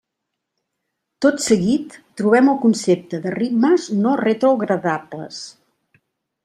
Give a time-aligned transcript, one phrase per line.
[1.25, 5.45] Tot seguit trobem el concepte de ritmes no retrogradables.